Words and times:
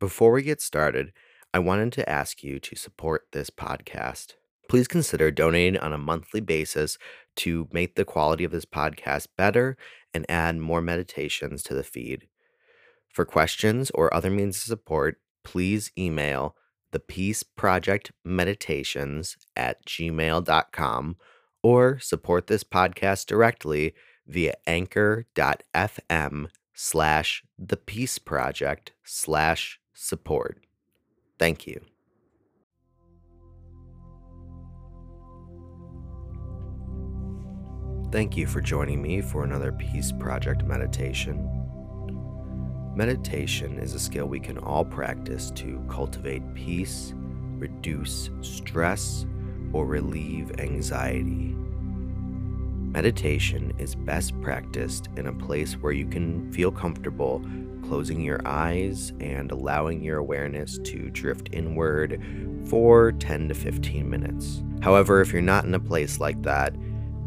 Before 0.00 0.32
we 0.32 0.42
get 0.42 0.62
started, 0.62 1.12
I 1.52 1.58
wanted 1.58 1.92
to 1.92 2.08
ask 2.08 2.42
you 2.42 2.58
to 2.58 2.74
support 2.74 3.26
this 3.32 3.50
podcast. 3.50 4.32
Please 4.66 4.88
consider 4.88 5.30
donating 5.30 5.78
on 5.78 5.92
a 5.92 5.98
monthly 5.98 6.40
basis 6.40 6.96
to 7.36 7.68
make 7.70 7.96
the 7.96 8.06
quality 8.06 8.44
of 8.44 8.50
this 8.50 8.64
podcast 8.64 9.26
better 9.36 9.76
and 10.14 10.24
add 10.26 10.56
more 10.56 10.80
meditations 10.80 11.62
to 11.64 11.74
the 11.74 11.84
feed. 11.84 12.28
For 13.12 13.26
questions 13.26 13.90
or 13.90 14.12
other 14.14 14.30
means 14.30 14.56
of 14.56 14.62
support, 14.62 15.18
please 15.44 15.92
email 15.98 16.56
the 16.92 17.00
Peace 17.00 17.42
Project 17.42 18.10
Meditations 18.24 19.36
at 19.54 19.84
gmail.com 19.84 21.16
or 21.62 21.98
support 21.98 22.46
this 22.46 22.64
podcast 22.64 23.26
directly 23.26 23.94
via 24.26 24.54
anchor.fm 24.66 26.46
slash 26.74 27.42
the 27.58 27.76
peace 27.76 28.18
project 28.18 28.92
slash 29.04 29.79
support. 29.94 30.64
Thank 31.38 31.66
you. 31.66 31.80
Thank 38.12 38.36
you 38.36 38.48
for 38.48 38.60
joining 38.60 39.00
me 39.00 39.20
for 39.20 39.44
another 39.44 39.70
Peace 39.70 40.10
Project 40.10 40.64
meditation. 40.64 41.48
Meditation 42.96 43.78
is 43.78 43.94
a 43.94 44.00
skill 44.00 44.26
we 44.26 44.40
can 44.40 44.58
all 44.58 44.84
practice 44.84 45.52
to 45.52 45.80
cultivate 45.88 46.42
peace, 46.54 47.14
reduce 47.16 48.30
stress, 48.40 49.26
or 49.72 49.86
relieve 49.86 50.58
anxiety. 50.58 51.54
Meditation 52.92 53.72
is 53.78 53.94
best 53.94 54.38
practiced 54.40 55.08
in 55.16 55.28
a 55.28 55.32
place 55.32 55.74
where 55.74 55.92
you 55.92 56.06
can 56.06 56.50
feel 56.50 56.72
comfortable 56.72 57.40
closing 57.90 58.20
your 58.20 58.40
eyes 58.44 59.12
and 59.18 59.50
allowing 59.50 60.00
your 60.00 60.18
awareness 60.18 60.78
to 60.78 61.10
drift 61.10 61.48
inward 61.50 62.22
for 62.68 63.10
10 63.10 63.48
to 63.48 63.54
15 63.54 64.08
minutes. 64.08 64.62
However, 64.80 65.20
if 65.20 65.32
you're 65.32 65.42
not 65.42 65.64
in 65.64 65.74
a 65.74 65.80
place 65.80 66.20
like 66.20 66.40
that, 66.42 66.72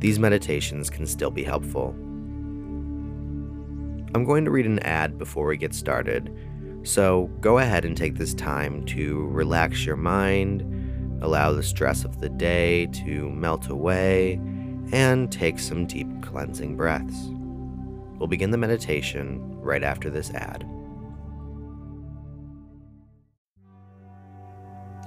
these 0.00 0.18
meditations 0.18 0.90
can 0.90 1.06
still 1.06 1.30
be 1.30 1.44
helpful. 1.44 1.90
I'm 4.16 4.24
going 4.24 4.44
to 4.46 4.50
read 4.50 4.66
an 4.66 4.80
ad 4.80 5.16
before 5.16 5.46
we 5.46 5.56
get 5.56 5.72
started, 5.72 6.36
so 6.82 7.30
go 7.40 7.58
ahead 7.58 7.84
and 7.84 7.96
take 7.96 8.16
this 8.16 8.34
time 8.34 8.84
to 8.86 9.28
relax 9.28 9.86
your 9.86 9.94
mind, 9.94 11.22
allow 11.22 11.52
the 11.52 11.62
stress 11.62 12.04
of 12.04 12.20
the 12.20 12.30
day 12.30 12.86
to 12.86 13.30
melt 13.30 13.68
away, 13.68 14.40
and 14.90 15.30
take 15.30 15.60
some 15.60 15.86
deep 15.86 16.08
cleansing 16.20 16.76
breaths. 16.76 17.28
We'll 18.18 18.26
begin 18.26 18.50
the 18.50 18.58
meditation 18.58 19.57
right 19.68 19.84
after 19.84 20.08
this 20.08 20.30
ad. 20.30 20.66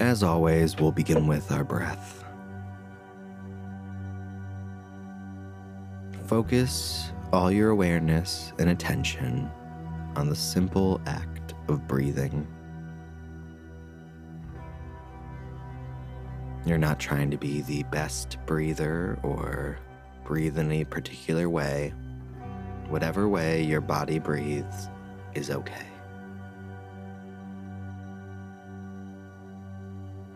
As 0.00 0.22
always, 0.22 0.76
we'll 0.76 0.92
begin 0.92 1.26
with 1.26 1.52
our 1.52 1.62
breath. 1.62 2.24
Focus 6.26 7.12
all 7.32 7.52
your 7.52 7.70
awareness 7.70 8.52
and 8.58 8.70
attention 8.70 9.50
on 10.16 10.28
the 10.28 10.34
simple 10.34 11.00
act 11.06 11.54
of 11.68 11.86
breathing. 11.86 12.46
You're 16.64 16.78
not 16.78 16.98
trying 16.98 17.30
to 17.30 17.36
be 17.36 17.60
the 17.60 17.84
best 17.84 18.38
breather 18.46 19.18
or 19.22 19.78
breathe 20.24 20.58
in 20.58 20.72
a 20.72 20.84
particular 20.84 21.48
way. 21.48 21.92
Whatever 22.88 23.28
way 23.28 23.62
your 23.62 23.80
body 23.80 24.18
breathes 24.18 24.88
is 25.34 25.50
okay. 25.50 25.86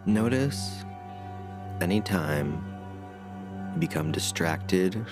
Notice 0.04 0.84
anytime 1.80 2.64
you 3.74 3.80
become 3.80 4.10
distracted 4.10 5.04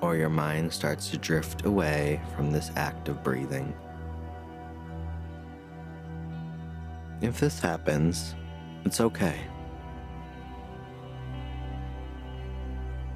or 0.00 0.16
your 0.16 0.30
mind 0.30 0.72
starts 0.72 1.10
to 1.10 1.18
drift 1.18 1.66
away 1.66 2.22
from 2.34 2.50
this 2.50 2.70
act 2.76 3.08
of 3.08 3.22
breathing. 3.22 3.74
If 7.20 7.38
this 7.40 7.60
happens, 7.60 8.34
it's 8.84 9.00
okay. 9.00 9.40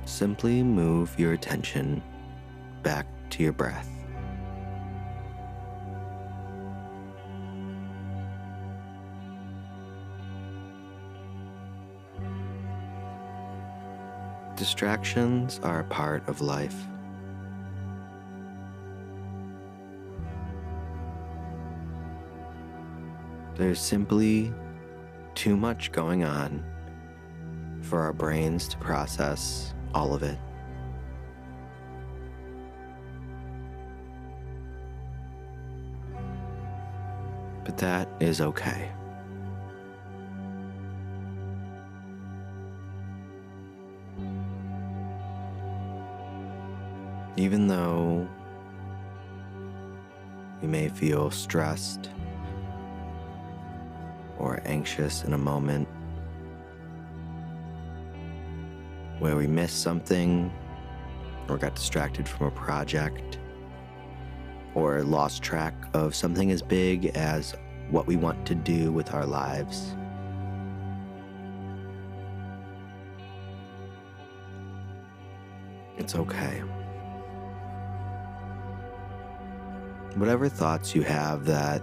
Simply 0.05 0.63
move 0.63 1.19
your 1.19 1.33
attention 1.33 2.03
back 2.83 3.07
to 3.31 3.43
your 3.43 3.53
breath. 3.53 3.89
Distractions 14.57 15.59
are 15.63 15.81
a 15.81 15.85
part 15.85 16.29
of 16.29 16.43
life. 16.43 16.77
There's 23.57 23.81
simply 23.81 24.53
too 25.35 25.57
much 25.57 25.93
going 25.93 26.25
on 26.25 26.65
for 27.83 28.01
our 28.01 28.13
brains 28.13 28.69
to 28.69 28.77
process 28.79 29.73
all 29.95 30.15
of 30.15 30.23
it. 30.23 30.39
But 37.65 37.78
that 37.78 38.09
is 38.21 38.41
okay. 38.41 38.91
Even 47.37 47.69
though 47.69 48.28
you 50.60 50.69
may 50.69 50.88
feel 50.88 51.31
stressed 51.31 52.10
or 54.38 54.60
anxious 54.65 55.25
in 55.25 55.32
a 55.32 55.38
moment 55.38 55.88
where 59.21 59.37
we 59.37 59.47
missed 59.47 59.82
something 59.82 60.53
or 61.48 61.59
got 61.59 61.75
distracted 61.75 62.28
from 62.28 62.47
a 62.47 62.50
project 62.50 63.38
or 64.75 65.03
lost 65.03 65.43
track 65.43 65.75
of 65.95 66.15
something 66.15 66.51
as 66.51 66.63
big 66.63 67.07
as 67.17 67.55
what 67.91 68.07
we 68.07 68.17
want 68.17 68.47
to 68.47 68.55
do 68.55 68.93
with 68.93 69.13
our 69.15 69.27
lives. 69.27 69.95
It's 75.99 76.15
okay. 76.15 76.63
Whatever 80.15 80.49
thoughts 80.49 80.95
you 80.95 81.03
have 81.03 81.45
that 81.45 81.83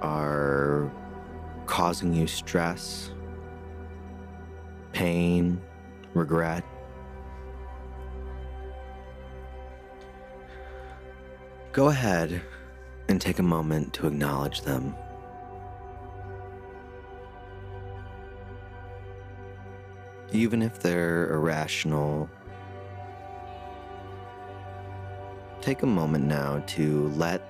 are 0.00 0.92
causing 1.66 2.14
you 2.14 2.26
stress, 2.26 3.10
pain, 4.92 5.60
regret, 6.14 6.64
go 11.72 11.88
ahead 11.88 12.40
and 13.08 13.20
take 13.20 13.38
a 13.38 13.42
moment 13.42 13.92
to 13.94 14.06
acknowledge 14.06 14.62
them. 14.62 14.94
Even 20.32 20.62
if 20.62 20.80
they're 20.80 21.32
irrational, 21.32 22.28
take 25.60 25.82
a 25.82 25.86
moment 25.86 26.24
now 26.24 26.62
to 26.66 27.08
let 27.16 27.42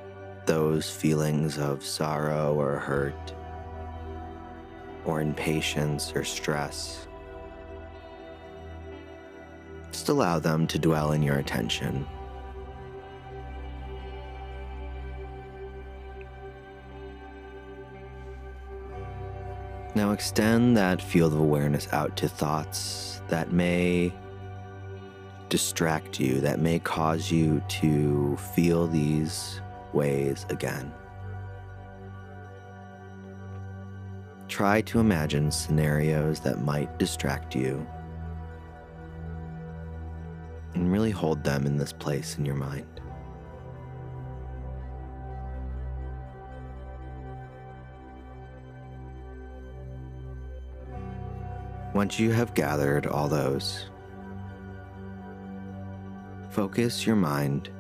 those 0.46 0.90
feelings 0.90 1.58
of 1.58 1.84
sorrow 1.84 2.54
or 2.54 2.76
hurt, 2.76 3.34
or 5.04 5.20
impatience 5.20 6.12
or 6.14 6.24
stress, 6.24 7.06
just 9.90 10.08
allow 10.08 10.38
them 10.38 10.66
to 10.66 10.78
dwell 10.78 11.12
in 11.12 11.22
your 11.22 11.36
attention. 11.36 12.06
Now 19.98 20.12
extend 20.12 20.76
that 20.76 21.02
field 21.02 21.32
of 21.32 21.40
awareness 21.40 21.88
out 21.92 22.16
to 22.18 22.28
thoughts 22.28 23.20
that 23.26 23.50
may 23.50 24.12
distract 25.48 26.20
you, 26.20 26.40
that 26.40 26.60
may 26.60 26.78
cause 26.78 27.32
you 27.32 27.60
to 27.66 28.36
feel 28.54 28.86
these 28.86 29.60
ways 29.92 30.46
again. 30.50 30.92
Try 34.46 34.82
to 34.82 35.00
imagine 35.00 35.50
scenarios 35.50 36.38
that 36.42 36.62
might 36.62 36.96
distract 37.00 37.56
you 37.56 37.84
and 40.74 40.92
really 40.92 41.10
hold 41.10 41.42
them 41.42 41.66
in 41.66 41.76
this 41.76 41.92
place 41.92 42.38
in 42.38 42.44
your 42.44 42.54
mind. 42.54 43.00
Once 51.98 52.20
you 52.20 52.30
have 52.30 52.54
gathered 52.54 53.08
all 53.08 53.26
those, 53.26 53.86
focus 56.48 57.04
your 57.04 57.16
mind 57.16 57.70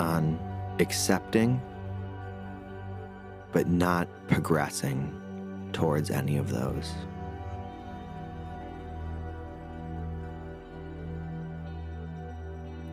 on 0.00 0.36
accepting 0.80 1.62
but 3.52 3.68
not 3.68 4.08
progressing 4.26 5.16
towards 5.72 6.10
any 6.10 6.38
of 6.38 6.50
those. 6.50 6.92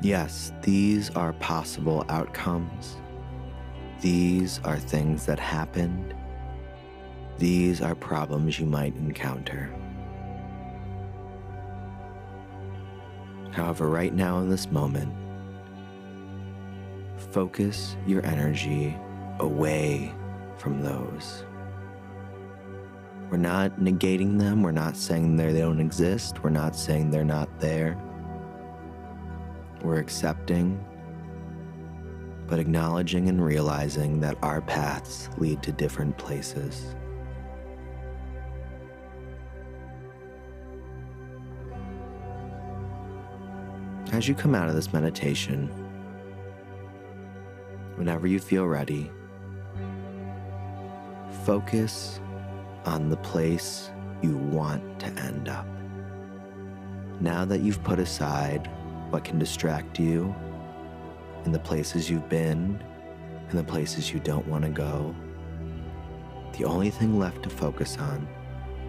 Yes, 0.03 0.53
these 0.61 1.09
are 1.15 1.33
possible 1.33 2.05
outcomes. 2.09 2.97
These 4.01 4.61
are 4.63 4.77
things 4.77 5.25
that 5.25 5.39
happened. 5.39 6.13
These 7.37 7.81
are 7.81 7.93
problems 7.93 8.59
you 8.59 8.65
might 8.65 8.95
encounter. 8.95 9.71
However, 13.51 13.89
right 13.89 14.13
now 14.13 14.39
in 14.39 14.49
this 14.49 14.71
moment, 14.71 15.13
focus 17.31 17.95
your 18.07 18.25
energy 18.25 18.97
away 19.39 20.13
from 20.57 20.81
those. 20.81 21.45
We're 23.29 23.37
not 23.37 23.79
negating 23.79 24.39
them. 24.39 24.63
We're 24.63 24.71
not 24.71 24.95
saying 24.95 25.35
they 25.35 25.53
don't 25.53 25.79
exist. 25.79 26.43
We're 26.43 26.49
not 26.49 26.75
saying 26.75 27.11
they're 27.11 27.23
not 27.23 27.59
there. 27.59 27.97
We're 29.83 29.99
accepting, 29.99 30.83
but 32.47 32.57
acknowledging 32.57 33.29
and 33.29 33.43
realizing 33.43 34.21
that 34.21 34.37
our 34.41 34.61
paths 34.61 35.29
lead 35.37 35.61
to 35.63 35.71
different 35.71 36.17
places. 36.17 36.95
As 44.13 44.25
you 44.25 44.33
come 44.33 44.55
out 44.55 44.69
of 44.69 44.75
this 44.75 44.93
meditation, 44.93 45.67
whenever 47.97 48.25
you 48.25 48.39
feel 48.39 48.65
ready, 48.65 49.11
focus 51.43 52.21
on 52.85 53.09
the 53.09 53.17
place 53.17 53.91
you 54.21 54.37
want 54.37 54.99
to 55.01 55.07
end 55.07 55.49
up. 55.49 55.67
Now 57.19 57.43
that 57.45 57.59
you've 57.59 57.83
put 57.83 57.99
aside 57.99 58.69
what 59.09 59.25
can 59.25 59.39
distract 59.39 59.99
you 59.99 60.33
and 61.43 61.53
the 61.53 61.59
places 61.59 62.09
you've 62.09 62.29
been 62.29 62.81
and 63.49 63.59
the 63.59 63.63
places 63.63 64.13
you 64.13 64.21
don't 64.21 64.47
want 64.47 64.63
to 64.63 64.69
go, 64.69 65.13
the 66.57 66.63
only 66.63 66.91
thing 66.91 67.19
left 67.19 67.43
to 67.43 67.49
focus 67.49 67.97
on 67.97 68.25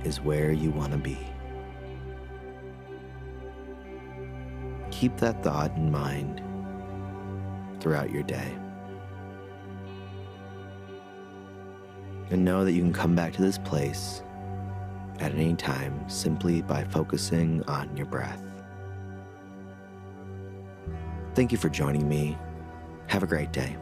is 0.05 0.21
where 0.21 0.53
you 0.53 0.71
want 0.71 0.93
to 0.93 0.99
be. 0.99 1.19
Keep 4.99 5.19
that 5.19 5.45
thought 5.45 5.71
in 5.77 5.93
mind 5.93 6.43
throughout 7.79 8.11
your 8.11 8.25
day. 8.25 8.53
And 12.31 12.45
know 12.45 12.65
that 12.65 12.73
you 12.73 12.81
can 12.81 12.93
come 12.93 13.15
back 13.15 13.33
to 13.35 13.41
this 13.41 13.59
place 13.59 14.25
at 15.21 15.33
any 15.33 15.55
time 15.55 16.03
simply 16.09 16.63
by 16.63 16.83
focusing 16.83 17.63
on 17.69 17.97
your 17.97 18.07
breath. 18.07 18.43
Thank 21.37 21.53
you 21.53 21.59
for 21.59 21.69
joining 21.69 22.09
me. 22.09 22.37
Have 23.07 23.23
a 23.23 23.29
great 23.29 23.53
day. 23.53 23.77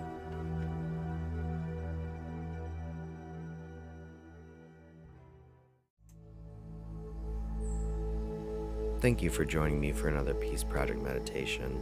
Thank 9.01 9.23
you 9.23 9.29
for 9.31 9.45
joining 9.45 9.79
me 9.79 9.93
for 9.93 10.09
another 10.09 10.33
Peace 10.35 10.65
Project 10.65 11.03
meditation. 11.03 11.79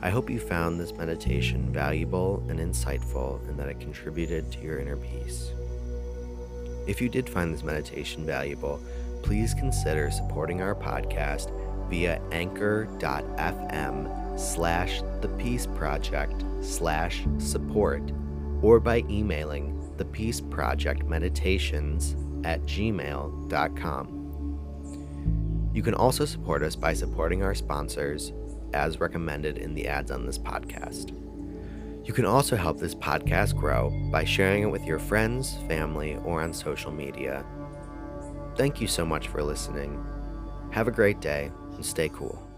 I 0.00 0.10
hope 0.10 0.30
you 0.30 0.38
found 0.38 0.78
this 0.78 0.92
meditation 0.92 1.72
valuable 1.72 2.44
and 2.48 2.60
insightful 2.60 3.46
and 3.48 3.58
that 3.58 3.68
it 3.68 3.80
contributed 3.80 4.50
to 4.52 4.60
your 4.60 4.78
inner 4.78 4.96
peace. 4.96 5.52
If 6.86 7.00
you 7.00 7.08
did 7.08 7.28
find 7.28 7.52
this 7.52 7.64
meditation 7.64 8.24
valuable, 8.24 8.80
please 9.22 9.54
consider 9.54 10.10
supporting 10.10 10.62
our 10.62 10.74
podcast 10.74 11.50
via 11.90 12.20
anchor.fm 12.30 14.08
slash 14.38 15.02
the 15.20 15.28
peace 15.38 15.66
project 15.66 16.44
slash 16.60 17.24
support 17.38 18.02
or 18.62 18.78
by 18.78 19.04
emailing 19.10 19.78
the 19.96 20.04
peace 20.04 20.40
project 20.40 21.04
meditations 21.04 22.16
at 22.44 22.62
gmail.com. 22.62 24.21
You 25.72 25.82
can 25.82 25.94
also 25.94 26.24
support 26.24 26.62
us 26.62 26.76
by 26.76 26.92
supporting 26.92 27.42
our 27.42 27.54
sponsors 27.54 28.32
as 28.74 29.00
recommended 29.00 29.58
in 29.58 29.74
the 29.74 29.88
ads 29.88 30.10
on 30.10 30.26
this 30.26 30.38
podcast. 30.38 31.16
You 32.06 32.12
can 32.12 32.26
also 32.26 32.56
help 32.56 32.78
this 32.78 32.94
podcast 32.94 33.56
grow 33.56 33.90
by 34.10 34.24
sharing 34.24 34.64
it 34.64 34.70
with 34.70 34.84
your 34.84 34.98
friends, 34.98 35.56
family, 35.68 36.16
or 36.24 36.42
on 36.42 36.52
social 36.52 36.90
media. 36.90 37.44
Thank 38.56 38.80
you 38.80 38.86
so 38.86 39.06
much 39.06 39.28
for 39.28 39.42
listening. 39.42 40.04
Have 40.72 40.88
a 40.88 40.92
great 40.92 41.20
day 41.20 41.50
and 41.74 41.84
stay 41.84 42.08
cool. 42.08 42.51